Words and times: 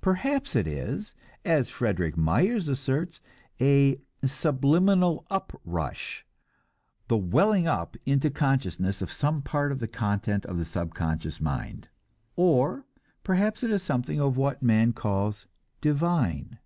Perhaps 0.00 0.56
it 0.56 0.66
is, 0.66 1.14
as 1.44 1.70
Frederic 1.70 2.16
Myers 2.16 2.68
asserts, 2.68 3.20
a 3.60 4.00
"subliminal 4.24 5.24
uprush," 5.30 6.24
the 7.06 7.16
welling 7.16 7.68
up 7.68 7.96
into 8.04 8.28
the 8.28 8.34
consciousness 8.34 9.00
of 9.00 9.12
some 9.12 9.40
part 9.40 9.70
of 9.70 9.78
the 9.78 9.86
content 9.86 10.44
of 10.46 10.58
the 10.58 10.64
subconscious 10.64 11.40
mind. 11.40 11.86
Or 12.34 12.86
perhaps 13.22 13.62
it 13.62 13.70
is 13.70 13.84
something 13.84 14.20
of 14.20 14.36
what 14.36 14.64
man 14.64 14.92
calls 14.94 15.46
"divine." 15.80 16.58